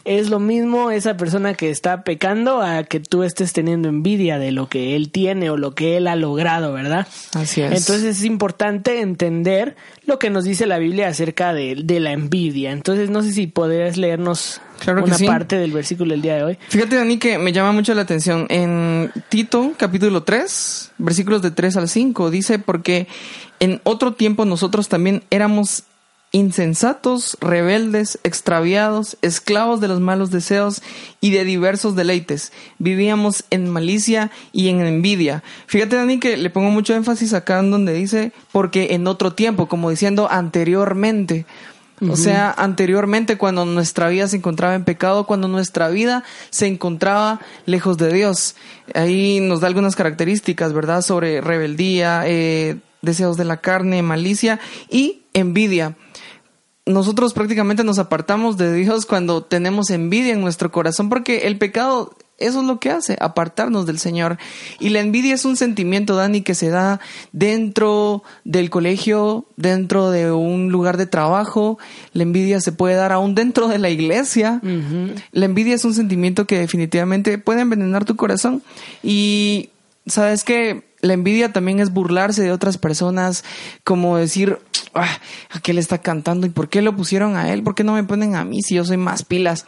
es 0.05 0.31
lo 0.31 0.41
mismo 0.41 0.91
esa 0.91 1.17
persona 1.17 1.55
que 1.55 1.71
está 1.71 2.05
pecando 2.05 2.61
a 2.61 2.85
que 2.85 3.01
tú 3.01 3.23
estés 3.23 3.53
teniendo 3.53 3.89
envidia 3.89 4.39
de 4.39 4.53
lo 4.53 4.69
que 4.69 4.97
él 4.97 5.11
tiene 5.11 5.51
o 5.51 5.57
lo 5.57 5.75
que 5.75 5.97
él 5.97 6.07
ha 6.07 6.17
logrado, 6.17 6.73
¿verdad? 6.73 7.07
Así 7.35 7.63
es. 7.63 7.73
Entonces 7.73 8.19
es 8.19 8.25
importante 8.25 9.01
entender 9.01 9.77
lo 10.05 10.19
que 10.19 10.31
nos 10.31 10.45
dice 10.45 10.67
la 10.67 10.79
Biblia 10.79 11.09
acerca 11.09 11.55
de, 11.55 11.77
de 11.77 12.01
la 12.01 12.13
envidia. 12.13 12.73
Entonces, 12.73 13.11
no 13.11 13.23
sé 13.23 13.33
si 13.33 13.47
podrías 13.47 13.97
leernos 13.97 14.61
claro 14.83 15.05
una 15.05 15.19
parte 15.19 15.57
del 15.57 15.73
versículo 15.73 16.13
del 16.13 16.23
día 16.23 16.37
de 16.37 16.45
hoy. 16.45 16.59
Fíjate, 16.69 16.97
Dani, 16.97 17.19
que 17.19 17.39
me 17.39 17.53
llama 17.53 17.73
mucho 17.73 17.95
la 17.95 18.03
atención. 18.03 18.47
En 18.49 19.13
Tito, 19.29 19.73
capítulo 19.77 20.23
3, 20.23 20.93
versículos 20.99 21.43
de 21.43 21.51
3 21.51 21.77
al 21.77 21.89
5, 21.89 22.31
dice, 22.31 22.59
porque 22.59 23.07
en 23.61 23.81
otro 23.85 24.15
tiempo 24.15 24.45
nosotros 24.45 24.89
también 24.89 25.23
éramos 25.31 25.85
insensatos, 26.33 27.37
rebeldes, 27.41 28.19
extraviados, 28.25 29.19
esclavos 29.21 29.81
de 29.81 29.89
los 29.89 30.01
malos 30.01 30.31
deseos 30.31 30.83
y 31.21 31.31
de 31.31 31.45
diversos 31.45 31.95
deleites. 31.95 32.53
Vivíamos 32.79 33.45
en 33.51 33.69
malicia 33.69 34.31
y 34.51 34.69
en 34.69 34.81
envidia. 34.81 35.43
Fíjate, 35.67 35.97
Dani, 35.97 36.19
que 36.19 36.39
le 36.39 36.51
pongo 36.51 36.71
mucho 36.71 36.95
énfasis 36.95 37.35
acá 37.35 37.61
en 37.61 37.71
donde 37.71 37.93
dice, 37.93 38.33
porque 38.51 38.95
en 38.95 39.07
otro 39.07 39.35
tiempo, 39.35 39.69
como 39.69 39.91
diciendo 39.91 40.27
anteriormente. 40.31 41.47
O 42.11 42.17
sea, 42.17 42.51
anteriormente 42.51 43.39
cuando 43.39 43.65
nuestra 43.65 44.09
vida 44.09 44.27
se 44.27 44.37
encontraba 44.37 44.75
en 44.75 44.85
pecado, 44.85 45.25
cuando 45.25 45.47
nuestra 45.47 45.89
vida 45.89 46.25
se 46.51 46.67
encontraba 46.67 47.41
lejos 47.65 47.97
de 47.97 48.13
Dios. 48.13 48.57
Ahí 48.95 49.39
nos 49.41 49.61
da 49.61 49.69
algunas 49.69 49.95
características, 49.95 50.73
¿verdad? 50.73 51.03
Sobre 51.03 51.41
rebeldía, 51.41 52.23
eh, 52.27 52.79
deseos 53.03 53.37
de 53.37 53.45
la 53.45 53.59
carne, 53.59 54.03
malicia 54.03 54.59
y 54.91 55.23
envidia. 55.33 55.97
Nosotros 56.87 57.35
prácticamente 57.35 57.85
nos 57.85 58.01
apartamos 58.01 58.57
de 58.57 58.75
Dios 58.75 59.07
cuando 59.07 59.45
tenemos 59.45 59.91
envidia 59.91 60.33
en 60.33 60.41
nuestro 60.41 60.73
corazón 60.73 61.09
porque 61.09 61.47
el 61.47 61.57
pecado 61.57 62.17
eso 62.47 62.61
es 62.61 62.67
lo 62.67 62.79
que 62.81 62.91
hace, 62.91 63.17
apartarnos 63.21 63.87
del 63.87 63.99
Señor. 63.99 64.39
Y 64.81 64.91
la 64.91 65.01
envidia 65.01 65.35
es 65.35 65.45
un 65.45 65.57
sentimiento, 65.57 66.17
Dani, 66.17 66.43
que 66.43 66.55
se 66.55 66.69
da 66.69 67.01
dentro 67.33 68.23
del 68.45 68.71
colegio, 68.71 69.47
dentro 69.57 70.11
de 70.11 70.33
un 70.33 70.71
lugar 70.71 70.97
de 70.97 71.07
trabajo. 71.07 71.79
La 72.13 72.23
envidia 72.23 72.61
se 72.61 72.73
puede 72.73 72.95
dar 72.95 73.13
aún 73.13 73.35
dentro 73.35 73.69
de 73.69 73.79
la 73.79 73.91
iglesia. 73.91 74.61
La 75.33 75.45
envidia 75.45 75.75
es 75.75 75.85
un 75.85 75.95
sentimiento 75.95 76.47
que 76.47 76.59
definitivamente 76.59 77.39
puede 77.39 77.63
envenenar 77.63 78.05
tu 78.05 78.17
corazón. 78.17 78.63
Y 79.03 79.71
sabes 80.07 80.45
que 80.45 80.93
la 81.03 81.15
envidia 81.15 81.53
también 81.53 81.81
es 81.81 81.93
burlarse 81.93 82.43
de 82.43 82.53
otras 82.53 82.79
personas, 82.79 83.45
como 83.83 84.17
decir, 84.17 84.59
ah, 84.95 85.19
¿a 85.51 85.61
qué 85.61 85.73
le 85.73 85.81
está 85.81 85.99
cantando? 85.99 86.47
¿Y 86.47 86.51
por 86.51 86.69
qué 86.69 86.81
lo 86.81 86.95
pusieron 86.95 87.37
a 87.37 87.53
él? 87.53 87.65
¿Por 87.65 87.75
qué 87.75 87.83
no 87.83 87.95
me 87.95 88.05
ponen 88.05 88.37
a 88.37 88.45
mí 88.45 88.63
si 88.63 88.77
yo 88.77 88.85
soy 88.85 88.99
más 88.99 89.25
pilas? 89.25 89.67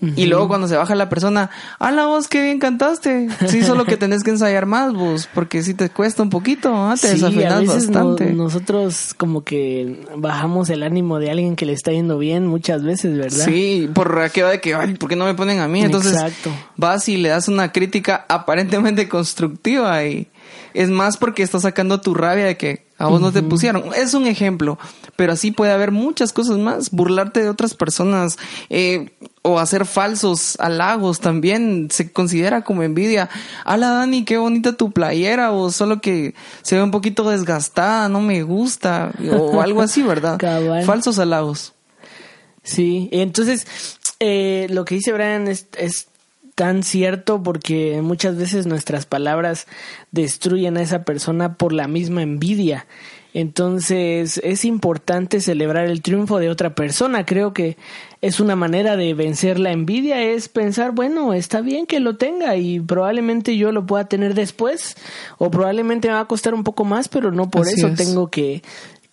Y 0.00 0.26
luego 0.26 0.48
cuando 0.48 0.68
se 0.68 0.76
baja 0.76 0.94
la 0.94 1.08
persona, 1.08 1.50
¡Hala 1.78 2.06
vos 2.06 2.28
qué 2.28 2.42
bien 2.42 2.58
cantaste! 2.58 3.28
Sí, 3.46 3.62
solo 3.62 3.84
que 3.86 3.96
tenés 3.96 4.22
que 4.22 4.30
ensayar 4.30 4.66
más 4.66 4.92
vos, 4.92 5.28
porque 5.32 5.62
si 5.62 5.72
te 5.72 5.88
cuesta 5.88 6.22
un 6.22 6.30
poquito, 6.30 6.74
¿ah? 6.74 6.94
te 7.00 7.16
sí, 7.16 7.22
bastante. 7.66 8.32
nosotros 8.32 9.14
como 9.16 9.42
que 9.42 10.06
bajamos 10.16 10.68
el 10.68 10.82
ánimo 10.82 11.18
de 11.18 11.30
alguien 11.30 11.56
que 11.56 11.64
le 11.64 11.72
está 11.72 11.92
yendo 11.92 12.18
bien 12.18 12.46
muchas 12.46 12.82
veces, 12.82 13.16
¿verdad? 13.16 13.46
Sí, 13.46 13.88
por 13.94 14.18
aquello 14.20 14.48
de 14.48 14.60
que, 14.60 14.74
ay, 14.74 14.94
¿por 14.94 15.08
qué 15.08 15.16
no 15.16 15.24
me 15.24 15.34
ponen 15.34 15.60
a 15.60 15.68
mí? 15.68 15.80
Entonces 15.80 16.12
Exacto. 16.12 16.50
vas 16.76 17.08
y 17.08 17.16
le 17.16 17.30
das 17.30 17.48
una 17.48 17.72
crítica 17.72 18.26
aparentemente 18.28 19.08
constructiva 19.08 20.04
y 20.04 20.28
es 20.74 20.90
más 20.90 21.16
porque 21.16 21.42
estás 21.42 21.62
sacando 21.62 22.00
tu 22.00 22.14
rabia 22.14 22.44
de 22.44 22.56
que 22.56 22.86
a 22.98 23.08
vos 23.08 23.20
no 23.20 23.32
te 23.32 23.42
pusieron. 23.42 23.84
Es 23.94 24.14
un 24.14 24.26
ejemplo, 24.26 24.78
pero 25.16 25.32
así 25.32 25.50
puede 25.50 25.72
haber 25.72 25.90
muchas 25.90 26.32
cosas 26.32 26.56
más. 26.58 26.90
Burlarte 26.90 27.42
de 27.42 27.48
otras 27.48 27.74
personas 27.74 28.38
eh, 28.70 29.10
o 29.46 29.60
hacer 29.60 29.86
falsos 29.86 30.56
halagos 30.58 31.20
también 31.20 31.88
se 31.90 32.10
considera 32.10 32.62
como 32.62 32.82
envidia. 32.82 33.30
Hola 33.64 33.90
Dani, 33.90 34.24
qué 34.24 34.38
bonita 34.38 34.72
tu 34.72 34.90
playera 34.90 35.52
o 35.52 35.70
solo 35.70 36.00
que 36.00 36.34
se 36.62 36.76
ve 36.76 36.82
un 36.82 36.90
poquito 36.90 37.28
desgastada, 37.30 38.08
no 38.08 38.20
me 38.20 38.42
gusta 38.42 39.12
o 39.32 39.60
algo 39.62 39.82
así, 39.82 40.02
¿verdad? 40.02 40.38
Falsos 40.84 41.18
halagos. 41.18 41.74
Sí, 42.64 43.08
entonces 43.12 43.66
eh, 44.18 44.66
lo 44.70 44.84
que 44.84 44.96
dice 44.96 45.12
Brian 45.12 45.46
es, 45.46 45.68
es 45.78 46.08
tan 46.56 46.82
cierto 46.82 47.42
porque 47.42 48.00
muchas 48.02 48.36
veces 48.36 48.66
nuestras 48.66 49.06
palabras 49.06 49.66
destruyen 50.10 50.76
a 50.76 50.82
esa 50.82 51.04
persona 51.04 51.54
por 51.54 51.72
la 51.72 51.86
misma 51.86 52.22
envidia. 52.22 52.86
Entonces 53.34 54.40
es 54.42 54.64
importante 54.64 55.42
celebrar 55.42 55.84
el 55.84 56.00
triunfo 56.00 56.38
de 56.38 56.48
otra 56.48 56.74
persona. 56.74 57.26
Creo 57.26 57.52
que 57.52 57.76
es 58.26 58.40
una 58.40 58.56
manera 58.56 58.96
de 58.96 59.14
vencer 59.14 59.58
la 59.60 59.70
envidia, 59.70 60.20
es 60.20 60.48
pensar, 60.48 60.90
bueno, 60.90 61.32
está 61.32 61.60
bien 61.60 61.86
que 61.86 62.00
lo 62.00 62.16
tenga 62.16 62.56
y 62.56 62.80
probablemente 62.80 63.56
yo 63.56 63.70
lo 63.70 63.86
pueda 63.86 64.08
tener 64.08 64.34
después 64.34 64.96
o 65.38 65.50
probablemente 65.50 66.08
me 66.08 66.14
va 66.14 66.20
a 66.20 66.26
costar 66.26 66.52
un 66.52 66.64
poco 66.64 66.84
más, 66.84 67.08
pero 67.08 67.30
no 67.30 67.50
por 67.50 67.68
eso 67.68 67.90
tengo 67.96 68.28
que 68.28 68.62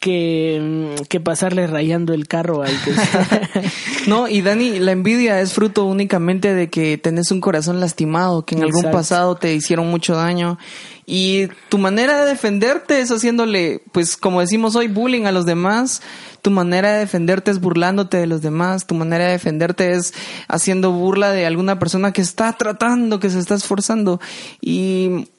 que, 0.03 0.95
que 1.07 1.21
pasarle 1.21 1.65
rayando 1.65 2.13
el 2.13 2.27
carro 2.27 2.61
al 2.61 2.77
que 2.83 2.93
sea. 2.93 3.49
No, 4.05 4.27
y 4.27 4.41
Dani, 4.41 4.79
la 4.79 4.91
envidia 4.91 5.39
es 5.39 5.53
fruto 5.53 5.85
únicamente 5.85 6.53
de 6.53 6.69
que 6.69 6.97
tenés 6.97 7.31
un 7.31 7.39
corazón 7.39 7.79
lastimado, 7.79 8.43
que 8.45 8.55
en 8.55 8.63
algún 8.63 8.91
pasado 8.91 9.37
te 9.37 9.53
hicieron 9.53 9.89
mucho 9.89 10.13
daño. 10.13 10.59
Y 11.05 11.47
tu 11.69 11.77
manera 11.77 12.19
de 12.19 12.31
defenderte 12.31 12.99
es 12.99 13.11
haciéndole, 13.11 13.81
pues 13.93 14.17
como 14.17 14.41
decimos 14.41 14.75
hoy, 14.75 14.89
bullying 14.89 15.23
a 15.23 15.31
los 15.31 15.45
demás. 15.45 16.01
Tu 16.41 16.51
manera 16.51 16.91
de 16.91 16.99
defenderte 16.99 17.49
es 17.49 17.61
burlándote 17.61 18.17
de 18.17 18.27
los 18.27 18.41
demás. 18.41 18.85
Tu 18.85 18.95
manera 18.95 19.27
de 19.27 19.31
defenderte 19.31 19.93
es 19.93 20.13
haciendo 20.49 20.91
burla 20.91 21.31
de 21.31 21.45
alguna 21.45 21.79
persona 21.79 22.11
que 22.11 22.21
está 22.21 22.51
tratando, 22.57 23.21
que 23.21 23.29
se 23.29 23.39
está 23.39 23.55
esforzando. 23.55 24.19
Y 24.59 25.29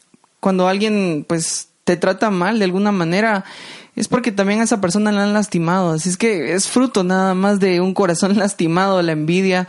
cuando 0.41 0.69
alguien, 0.69 1.27
pues, 1.29 1.69
te 1.85 1.99
trata 1.99 2.31
mal 2.31 2.59
de 2.59 2.65
alguna 2.65 2.93
manera, 2.93 3.45
es 3.97 4.09
porque 4.09 4.33
también 4.33 4.61
a 4.61 4.65
esa 4.65 4.81
persona 4.81 5.13
la 5.13 5.23
han 5.23 5.33
lastimado. 5.33 5.93
Así 5.93 6.09
es 6.09 6.17
que 6.17 6.55
es 6.55 6.69
fruto 6.69 7.05
nada 7.05 7.35
más 7.35 7.61
de 7.61 7.81
un 7.81 7.95
corazón 7.95 8.37
lastimado, 8.39 9.01
la 9.03 9.13
envidia. 9.13 9.69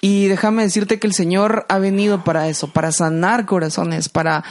Y 0.00 0.26
déjame 0.26 0.62
decirte 0.62 0.98
que 0.98 1.06
el 1.06 1.12
Señor 1.12 1.66
ha 1.68 1.78
venido 1.78 2.24
para 2.24 2.48
eso, 2.48 2.72
para 2.72 2.92
sanar 2.92 3.44
corazones, 3.46 4.08
para 4.08 4.44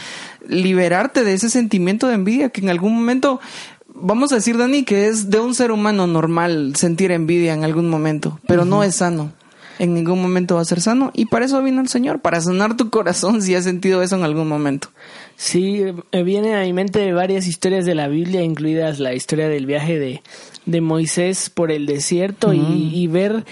liberarte 0.47 1.23
de 1.23 1.33
ese 1.33 1.49
sentimiento 1.49 2.07
de 2.07 2.15
envidia 2.15 2.49
que 2.49 2.61
en 2.61 2.69
algún 2.69 2.93
momento, 2.93 3.39
vamos 3.87 4.31
a 4.31 4.35
decir, 4.35 4.57
Dani, 4.57 4.83
que 4.83 5.07
es 5.07 5.29
de 5.31 5.39
un 5.39 5.55
ser 5.55 5.71
humano 5.71 6.05
normal 6.05 6.75
sentir 6.75 7.11
envidia 7.11 7.53
en 7.53 7.63
algún 7.63 7.89
momento, 7.89 8.39
pero 8.47 8.63
no 8.63 8.83
es 8.83 8.95
sano. 8.95 9.31
En 9.79 9.93
ningún 9.93 10.21
momento 10.21 10.55
va 10.55 10.61
a 10.61 10.65
ser 10.65 10.81
sano. 10.81 11.11
Y 11.13 11.25
para 11.25 11.45
eso 11.45 11.61
vino 11.61 11.81
el 11.81 11.87
Señor, 11.87 12.21
para 12.21 12.41
sanar 12.41 12.77
tu 12.77 12.89
corazón 12.89 13.41
si 13.41 13.55
has 13.55 13.63
sentido 13.63 14.01
eso 14.01 14.15
en 14.15 14.23
algún 14.23 14.47
momento. 14.47 14.89
Sí, 15.35 15.83
me 16.11 16.23
vienen 16.23 16.55
a 16.55 16.61
mi 16.61 16.73
mente 16.73 17.11
varias 17.13 17.47
historias 17.47 17.85
de 17.85 17.95
la 17.95 18.07
Biblia, 18.07 18.41
incluidas 18.41 18.99
la 18.99 19.13
historia 19.13 19.49
del 19.49 19.65
viaje 19.65 19.99
de, 19.99 20.21
de 20.65 20.81
Moisés 20.81 21.49
por 21.49 21.71
el 21.71 21.85
desierto 21.85 22.53
y, 22.53 22.91
y 22.93 23.07
ver 23.07 23.43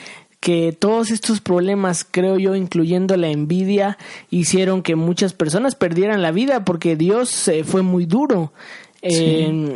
que 0.44 0.76
todos 0.78 1.10
estos 1.10 1.40
problemas, 1.40 2.06
creo 2.10 2.38
yo, 2.38 2.56
incluyendo 2.56 3.16
la 3.16 3.30
envidia, 3.30 3.98
hicieron 4.30 4.82
que 4.82 4.96
muchas 4.96 5.34
personas 5.34 5.76
perdieran 5.76 6.22
la 6.22 6.32
vida 6.32 6.66
porque 6.66 6.98
Dios 6.98 7.48
eh, 7.48 7.64
fue 7.64 7.82
muy 7.82 8.06
duro. 8.06 8.52
Eh, 9.02 9.76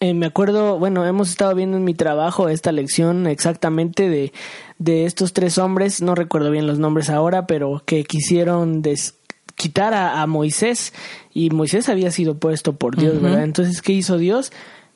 eh, 0.00 0.14
me 0.14 0.26
acuerdo, 0.26 0.78
bueno, 0.78 1.04
hemos 1.06 1.28
estado 1.30 1.54
viendo 1.54 1.76
en 1.76 1.84
mi 1.84 1.94
trabajo 1.94 2.48
esta 2.48 2.72
lección 2.72 3.26
exactamente 3.26 4.08
de, 4.08 4.32
de 4.78 5.04
estos 5.04 5.32
tres 5.34 5.58
hombres, 5.58 6.00
no 6.02 6.14
recuerdo 6.14 6.50
bien 6.50 6.66
los 6.66 6.78
nombres 6.78 7.10
ahora, 7.10 7.46
pero 7.46 7.82
que 7.84 8.04
quisieron 8.04 8.80
des- 8.82 9.14
quitar 9.56 9.92
a, 9.92 10.22
a 10.22 10.26
Moisés 10.26 10.94
y 11.34 11.50
Moisés 11.50 11.88
había 11.90 12.10
sido 12.10 12.38
puesto 12.38 12.74
por 12.76 12.96
Dios, 12.96 13.20
¿verdad? 13.20 13.44
Entonces, 13.44 13.82
¿qué 13.82 13.92
hizo 13.92 14.16
Dios? 14.16 14.52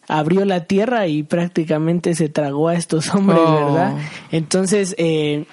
Abrió 0.08 0.44
la 0.46 0.64
tierra 0.64 1.06
y 1.06 1.22
prácticamente 1.22 2.14
se 2.14 2.28
tragó 2.30 2.68
a 2.68 2.74
estos 2.74 3.14
hombres, 3.14 3.40
Oh. 3.44 3.54
¿verdad? 3.66 3.98
Entonces, 4.32 4.94
eh, 4.98 5.44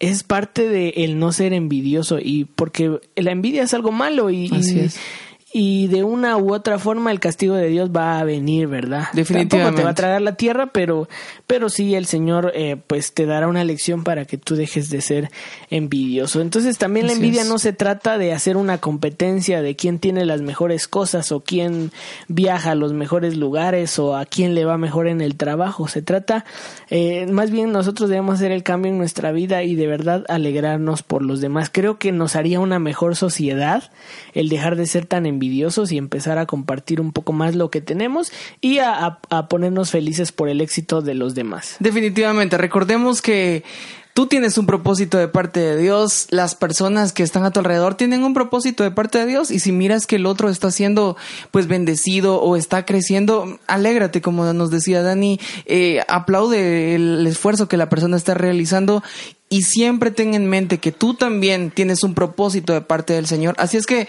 es 0.00 0.24
parte 0.24 0.68
de 0.68 0.90
el 0.96 1.18
no 1.18 1.32
ser 1.32 1.52
envidioso 1.52 2.18
y 2.20 2.44
porque 2.44 3.00
la 3.16 3.30
envidia 3.30 3.62
es 3.62 3.72
algo 3.72 3.92
malo 3.92 4.30
y, 4.30 4.46
Así 4.52 4.76
y- 4.76 4.80
es. 4.80 4.98
Y 5.58 5.86
de 5.86 6.04
una 6.04 6.36
u 6.36 6.52
otra 6.52 6.78
forma 6.78 7.10
el 7.10 7.18
castigo 7.18 7.54
de 7.54 7.68
Dios 7.68 7.88
va 7.88 8.18
a 8.18 8.24
venir, 8.24 8.66
¿verdad? 8.66 9.04
Definitivamente. 9.14 9.56
Tampoco 9.56 9.76
te 9.76 9.84
va 9.84 9.90
a 9.90 9.94
tragar 9.94 10.20
la 10.20 10.34
tierra, 10.36 10.66
pero, 10.66 11.08
pero 11.46 11.70
sí 11.70 11.94
el 11.94 12.04
Señor 12.04 12.52
eh, 12.54 12.76
pues 12.86 13.14
te 13.14 13.24
dará 13.24 13.48
una 13.48 13.64
lección 13.64 14.04
para 14.04 14.26
que 14.26 14.36
tú 14.36 14.54
dejes 14.54 14.90
de 14.90 15.00
ser 15.00 15.30
envidioso. 15.70 16.42
Entonces 16.42 16.76
también 16.76 17.06
la 17.06 17.14
envidia 17.14 17.40
es. 17.40 17.48
no 17.48 17.58
se 17.58 17.72
trata 17.72 18.18
de 18.18 18.34
hacer 18.34 18.58
una 18.58 18.76
competencia 18.82 19.62
de 19.62 19.76
quién 19.76 19.98
tiene 19.98 20.26
las 20.26 20.42
mejores 20.42 20.88
cosas 20.88 21.32
o 21.32 21.40
quién 21.40 21.90
viaja 22.28 22.72
a 22.72 22.74
los 22.74 22.92
mejores 22.92 23.38
lugares 23.38 23.98
o 23.98 24.14
a 24.14 24.26
quién 24.26 24.54
le 24.54 24.66
va 24.66 24.76
mejor 24.76 25.08
en 25.08 25.22
el 25.22 25.36
trabajo. 25.36 25.88
Se 25.88 26.02
trata, 26.02 26.44
eh, 26.90 27.26
más 27.28 27.50
bien 27.50 27.72
nosotros 27.72 28.10
debemos 28.10 28.34
hacer 28.34 28.52
el 28.52 28.62
cambio 28.62 28.92
en 28.92 28.98
nuestra 28.98 29.32
vida 29.32 29.62
y 29.62 29.74
de 29.74 29.86
verdad 29.86 30.26
alegrarnos 30.28 31.02
por 31.02 31.22
los 31.22 31.40
demás. 31.40 31.70
Creo 31.72 31.98
que 31.98 32.12
nos 32.12 32.36
haría 32.36 32.60
una 32.60 32.78
mejor 32.78 33.16
sociedad 33.16 33.84
el 34.34 34.50
dejar 34.50 34.76
de 34.76 34.84
ser 34.84 35.06
tan 35.06 35.24
envidiosos 35.24 35.45
y 35.46 35.98
empezar 35.98 36.38
a 36.38 36.46
compartir 36.46 37.00
un 37.00 37.12
poco 37.12 37.32
más 37.32 37.54
lo 37.54 37.70
que 37.70 37.80
tenemos 37.80 38.32
y 38.60 38.78
a, 38.78 39.18
ponernos 39.48 39.90
felices 39.90 40.32
por 40.32 40.48
el 40.48 40.60
éxito 40.60 41.02
de 41.02 41.14
los 41.14 41.34
demás. 41.34 41.76
Definitivamente, 41.80 42.58
recordemos 42.58 43.22
que 43.22 43.64
tú 44.14 44.26
tienes 44.26 44.56
un 44.56 44.66
propósito 44.66 45.18
de 45.18 45.28
parte 45.28 45.60
de 45.60 45.76
Dios, 45.76 46.26
las 46.30 46.54
personas 46.54 47.12
que 47.12 47.22
están 47.22 47.44
a 47.44 47.50
tu 47.50 47.60
alrededor 47.60 47.94
tienen 47.94 48.24
un 48.24 48.34
propósito 48.34 48.82
de 48.82 48.90
parte 48.90 49.18
de 49.18 49.26
Dios 49.26 49.50
y 49.50 49.58
si 49.58 49.72
miras 49.72 50.06
que 50.06 50.16
el 50.16 50.26
otro 50.26 50.48
está 50.48 50.70
siendo 50.70 51.16
pues 51.50 51.66
bendecido 51.66 52.40
o 52.40 52.56
está 52.56 52.86
creciendo, 52.86 53.58
alégrate 53.66 54.22
como 54.22 54.50
nos 54.52 54.70
decía 54.70 55.02
Dani, 55.02 55.38
eh, 55.66 56.00
aplaude 56.08 56.94
el 56.94 57.26
esfuerzo 57.26 57.68
que 57.68 57.76
la 57.76 57.88
persona 57.88 58.16
está 58.16 58.34
realizando 58.34 59.02
y 59.48 59.62
siempre 59.62 60.10
ten 60.10 60.34
en 60.34 60.46
mente 60.46 60.78
que 60.78 60.92
tú 60.92 61.14
también 61.14 61.70
tienes 61.70 62.02
un 62.02 62.14
propósito 62.14 62.72
de 62.72 62.80
parte 62.80 63.12
del 63.12 63.26
Señor. 63.26 63.54
Así 63.58 63.76
es 63.76 63.86
que 63.86 64.08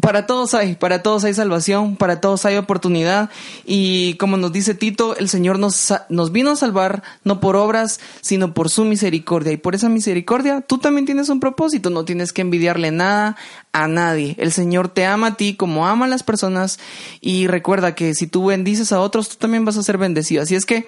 para 0.00 0.26
todos 0.26 0.54
hay, 0.54 0.76
para 0.76 1.02
todos 1.02 1.24
hay 1.24 1.34
salvación, 1.34 1.96
para 1.96 2.20
todos 2.20 2.44
hay 2.44 2.56
oportunidad 2.56 3.30
y 3.64 4.14
como 4.14 4.36
nos 4.36 4.52
dice 4.52 4.74
Tito, 4.74 5.16
el 5.16 5.28
Señor 5.28 5.58
nos, 5.58 6.32
vino 6.32 6.50
a 6.50 6.56
salvar 6.56 7.02
no 7.24 7.40
por 7.40 7.56
obras, 7.56 8.00
sino 8.20 8.54
por 8.54 8.70
su 8.70 8.84
misericordia 8.84 9.52
y 9.52 9.56
por 9.56 9.74
esa 9.74 9.88
misericordia 9.88 10.60
tú 10.60 10.78
también 10.78 11.06
tienes 11.06 11.28
un 11.28 11.40
propósito, 11.40 11.90
no 11.90 12.04
tienes 12.04 12.32
que 12.32 12.42
envidiarle 12.42 12.90
nada 12.90 13.36
a 13.72 13.88
nadie. 13.88 14.36
El 14.38 14.52
Señor 14.52 14.88
te 14.88 15.04
ama 15.04 15.28
a 15.28 15.34
ti 15.36 15.54
como 15.54 15.86
ama 15.86 16.06
a 16.06 16.08
las 16.08 16.22
personas 16.22 16.78
y 17.20 17.46
recuerda 17.46 17.94
que 17.94 18.14
si 18.14 18.26
tú 18.26 18.46
bendices 18.46 18.92
a 18.92 19.00
otros, 19.00 19.28
tú 19.30 19.36
también 19.36 19.64
vas 19.64 19.76
a 19.76 19.82
ser 19.82 19.98
bendecido. 19.98 20.42
Así 20.42 20.54
es 20.54 20.64
que 20.64 20.86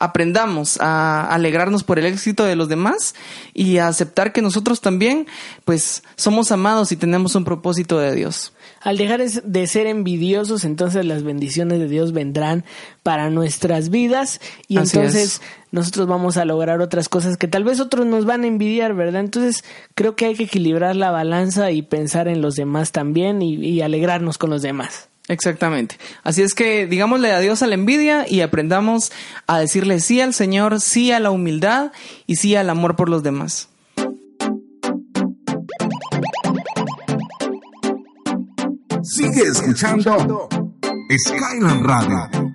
aprendamos 0.00 0.78
a 0.80 1.26
alegrarnos 1.26 1.84
por 1.84 1.98
el 1.98 2.06
éxito 2.06 2.44
de 2.44 2.56
los 2.56 2.68
demás 2.68 3.14
y 3.54 3.76
a 3.76 3.86
aceptar 3.86 4.32
que 4.32 4.42
nosotros 4.42 4.80
también, 4.80 5.26
pues, 5.64 6.02
somos 6.16 6.50
amados 6.50 6.90
y 6.90 6.96
tenemos 6.96 7.34
un 7.34 7.44
propósito 7.44 7.98
de 7.98 8.14
Dios. 8.14 8.52
Al 8.80 8.96
dejar 8.96 9.20
de 9.20 9.66
ser 9.66 9.86
envidiosos, 9.86 10.64
entonces 10.64 11.04
las 11.04 11.22
bendiciones 11.22 11.78
de 11.80 11.86
Dios 11.86 12.12
vendrán 12.12 12.64
para 13.02 13.28
nuestras 13.28 13.90
vidas 13.90 14.40
y 14.68 14.78
Así 14.78 14.96
entonces 14.96 15.34
es. 15.34 15.42
nosotros 15.70 16.06
vamos 16.06 16.38
a 16.38 16.46
lograr 16.46 16.80
otras 16.80 17.10
cosas 17.10 17.36
que 17.36 17.46
tal 17.46 17.62
vez 17.62 17.78
otros 17.78 18.06
nos 18.06 18.24
van 18.24 18.44
a 18.44 18.46
envidiar, 18.46 18.94
¿verdad? 18.94 19.20
Entonces 19.20 19.64
creo 19.94 20.16
que 20.16 20.24
hay 20.24 20.34
que 20.34 20.44
equilibrar 20.44 20.96
la 20.96 21.10
balanza 21.10 21.70
y 21.72 21.82
pensar 21.82 22.26
en 22.26 22.40
los 22.40 22.56
demás 22.56 22.90
también 22.90 23.42
y, 23.42 23.54
y 23.56 23.82
alegrarnos 23.82 24.38
con 24.38 24.48
los 24.48 24.62
demás. 24.62 25.09
Exactamente. 25.30 25.96
Así 26.24 26.42
es 26.42 26.54
que 26.54 26.88
digámosle 26.88 27.30
adiós 27.30 27.62
a 27.62 27.68
la 27.68 27.74
envidia 27.74 28.26
y 28.28 28.40
aprendamos 28.40 29.12
a 29.46 29.60
decirle 29.60 30.00
sí 30.00 30.20
al 30.20 30.34
Señor, 30.34 30.80
sí 30.80 31.12
a 31.12 31.20
la 31.20 31.30
humildad 31.30 31.92
y 32.26 32.34
sí 32.34 32.56
al 32.56 32.68
amor 32.68 32.96
por 32.96 33.08
los 33.08 33.22
demás. 33.22 33.68
Sigue 39.04 39.42
escuchando 39.42 40.48
Skyland 41.16 41.86
Radio. 41.86 42.49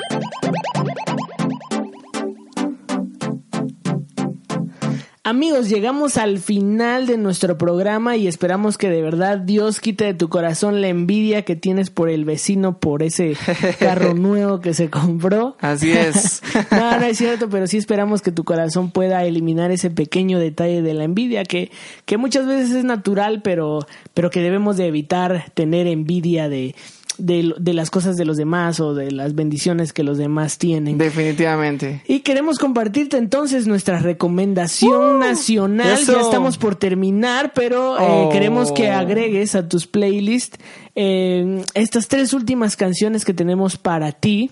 Amigos, 5.27 5.69
llegamos 5.69 6.17
al 6.17 6.37
final 6.37 7.07
de 7.07 7.17
nuestro 7.17 7.57
programa 7.57 8.15
y 8.15 8.27
esperamos 8.27 8.77
que 8.77 8.91
de 8.91 9.01
verdad 9.01 9.39
Dios 9.39 9.79
quite 9.79 10.05
de 10.05 10.13
tu 10.13 10.29
corazón 10.29 10.81
la 10.81 10.87
envidia 10.87 11.41
que 11.41 11.55
tienes 11.55 11.89
por 11.89 12.11
el 12.11 12.25
vecino, 12.25 12.77
por 12.77 13.01
ese 13.01 13.35
carro 13.79 14.13
nuevo 14.13 14.61
que 14.61 14.75
se 14.75 14.91
compró. 14.91 15.57
Así 15.61 15.91
es. 15.93 16.43
no, 16.71 16.99
no 16.99 17.05
es 17.07 17.17
cierto, 17.17 17.49
pero 17.49 17.65
sí 17.65 17.77
esperamos 17.77 18.21
que 18.21 18.31
tu 18.31 18.43
corazón 18.43 18.91
pueda 18.91 19.23
eliminar 19.23 19.71
ese 19.71 19.89
pequeño 19.89 20.37
detalle 20.37 20.83
de 20.83 20.93
la 20.93 21.05
envidia 21.05 21.43
que, 21.43 21.71
que 22.05 22.17
muchas 22.17 22.45
veces 22.45 22.69
es 22.69 22.83
natural, 22.83 23.41
pero, 23.41 23.79
pero 24.13 24.29
que 24.29 24.41
debemos 24.41 24.77
de 24.77 24.85
evitar 24.85 25.45
tener 25.55 25.87
envidia 25.87 26.49
de, 26.49 26.75
de, 27.17 27.53
de 27.57 27.73
las 27.73 27.89
cosas 27.89 28.15
de 28.17 28.25
los 28.25 28.37
demás 28.37 28.79
o 28.79 28.93
de 28.93 29.11
las 29.11 29.35
bendiciones 29.35 29.93
que 29.93 30.03
los 30.03 30.17
demás 30.17 30.57
tienen. 30.57 30.97
Definitivamente. 30.97 32.01
Y 32.07 32.19
queremos 32.19 32.57
compartirte 32.59 33.17
entonces 33.17 33.67
nuestra 33.67 33.99
recomendación 33.99 35.19
nacional. 35.19 35.99
eso. 35.99 36.13
Ya 36.13 36.21
estamos 36.21 36.57
por 36.57 36.75
terminar, 36.75 37.53
pero 37.53 37.97
eh, 37.99 38.01
Oh. 38.25 38.29
queremos 38.31 38.71
que 38.71 38.89
agregues 38.89 39.55
a 39.55 39.67
tus 39.67 39.87
playlists 39.87 40.57
eh, 40.95 41.63
estas 41.73 42.07
tres 42.07 42.33
últimas 42.33 42.75
canciones 42.75 43.25
que 43.25 43.33
tenemos 43.33 43.77
para 43.77 44.11
ti, 44.11 44.51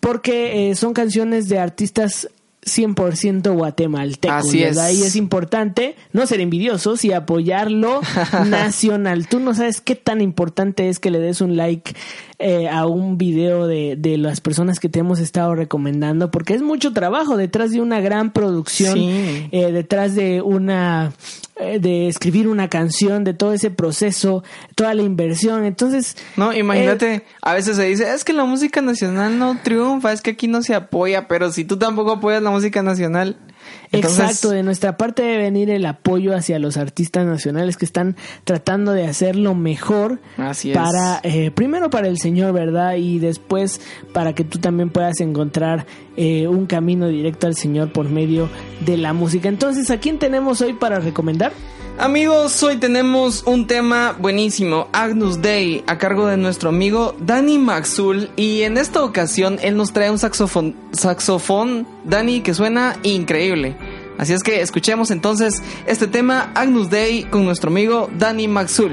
porque 0.00 0.70
eh, 0.70 0.74
son 0.74 0.92
canciones 0.94 1.48
de 1.48 1.58
artistas 1.58 2.28
100% 2.68 3.52
guatemaltecos. 3.54 4.36
Así 4.48 4.62
es. 4.62 4.76
Y 4.76 5.02
es 5.02 5.16
importante 5.16 5.96
no 6.12 6.26
ser 6.26 6.40
envidiosos 6.40 7.04
y 7.04 7.12
apoyarlo 7.12 8.00
nacional. 8.46 9.28
Tú 9.28 9.40
no 9.40 9.54
sabes 9.54 9.80
qué 9.80 9.94
tan 9.94 10.20
importante 10.20 10.88
es 10.88 10.98
que 10.98 11.10
le 11.10 11.18
des 11.18 11.40
un 11.40 11.56
like 11.56 11.94
eh, 12.38 12.68
a 12.68 12.86
un 12.86 13.18
video 13.18 13.66
de, 13.66 13.96
de 13.98 14.16
las 14.16 14.40
personas 14.40 14.78
que 14.78 14.88
te 14.88 15.00
hemos 15.00 15.18
estado 15.18 15.54
recomendando, 15.54 16.30
porque 16.30 16.54
es 16.54 16.62
mucho 16.62 16.92
trabajo 16.92 17.36
detrás 17.36 17.72
de 17.72 17.80
una 17.80 18.00
gran 18.00 18.32
producción, 18.32 18.94
Sí. 18.94 19.48
eh, 19.50 19.72
detrás 19.72 20.14
de 20.14 20.40
una 20.40 21.12
eh, 21.60 21.80
de 21.80 22.06
escribir 22.06 22.46
una 22.46 22.68
canción, 22.68 23.24
de 23.24 23.34
todo 23.34 23.52
ese 23.52 23.70
proceso, 23.70 24.44
toda 24.76 24.94
la 24.94 25.02
inversión. 25.02 25.64
Entonces, 25.64 26.16
No, 26.36 26.52
imagínate, 26.52 27.24
a 27.42 27.54
veces 27.54 27.76
se 27.76 27.84
dice, 27.86 28.14
es 28.14 28.22
que 28.22 28.32
la 28.32 28.44
música 28.44 28.80
nacional 28.80 29.36
no 29.40 29.58
triunfa, 29.64 30.12
es 30.12 30.20
que 30.20 30.30
aquí 30.30 30.46
no 30.46 30.62
se 30.62 30.76
apoya, 30.76 31.26
pero 31.26 31.50
si 31.50 31.64
tú 31.64 31.76
tampoco 31.76 32.12
apoyas 32.12 32.40
la 32.42 32.50
música 32.50 32.57
nacional, 32.82 33.36
entonces, 33.90 34.20
Exacto, 34.20 34.50
de 34.50 34.62
nuestra 34.62 34.96
parte 34.96 35.22
debe 35.22 35.38
venir 35.38 35.70
el 35.70 35.86
apoyo 35.86 36.34
hacia 36.34 36.58
los 36.58 36.76
artistas 36.76 37.26
nacionales 37.26 37.76
que 37.76 37.84
están 37.84 38.16
tratando 38.44 38.92
de 38.92 39.06
hacer 39.06 39.36
lo 39.36 39.54
mejor 39.54 40.20
Así 40.36 40.70
es. 40.70 40.76
para, 40.76 41.20
eh, 41.22 41.50
primero 41.50 41.88
para 41.88 42.08
el 42.08 42.18
Señor, 42.18 42.52
¿verdad? 42.52 42.96
Y 42.96 43.18
después 43.18 43.80
para 44.12 44.34
que 44.34 44.44
tú 44.44 44.58
también 44.58 44.90
puedas 44.90 45.20
encontrar 45.20 45.86
eh, 46.16 46.48
un 46.48 46.66
camino 46.66 47.08
directo 47.08 47.46
al 47.46 47.56
Señor 47.56 47.92
por 47.92 48.08
medio 48.08 48.50
de 48.84 48.96
la 48.96 49.12
música. 49.12 49.48
Entonces, 49.48 49.90
¿a 49.90 49.98
quién 49.98 50.18
tenemos 50.18 50.60
hoy 50.60 50.74
para 50.74 51.00
recomendar? 51.00 51.52
Amigos, 52.00 52.62
hoy 52.62 52.76
tenemos 52.76 53.42
un 53.44 53.66
tema 53.66 54.14
buenísimo, 54.16 54.86
Agnus 54.92 55.42
Day, 55.42 55.82
a 55.88 55.98
cargo 55.98 56.28
de 56.28 56.36
nuestro 56.36 56.68
amigo 56.68 57.16
Danny 57.18 57.58
Maxul. 57.58 58.30
Y 58.36 58.62
en 58.62 58.78
esta 58.78 59.02
ocasión 59.02 59.58
él 59.62 59.76
nos 59.76 59.92
trae 59.92 60.08
un 60.08 60.18
saxofón, 60.18 60.76
saxofón, 60.92 61.88
Danny, 62.04 62.40
que 62.40 62.54
suena 62.54 62.96
increíble. 63.02 63.76
Así 64.16 64.32
es 64.32 64.44
que 64.44 64.60
escuchemos 64.60 65.10
entonces 65.10 65.60
este 65.86 66.06
tema, 66.06 66.52
Agnus 66.54 66.88
Day, 66.88 67.24
con 67.24 67.44
nuestro 67.44 67.68
amigo 67.68 68.08
Danny 68.16 68.46
Maxul. 68.46 68.92